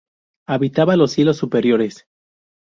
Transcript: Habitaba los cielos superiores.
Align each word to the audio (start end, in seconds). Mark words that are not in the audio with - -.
Habitaba 0.47 0.95
los 0.97 1.11
cielos 1.11 1.37
superiores. 1.37 2.07